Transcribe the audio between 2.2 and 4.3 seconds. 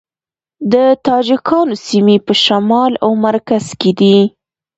په شمال او مرکز کې دي